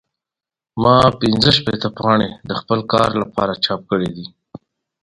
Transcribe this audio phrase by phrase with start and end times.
[0.81, 4.25] ما پنځه شپېته پاڼې د خپل کار لپاره چاپ کړې دي.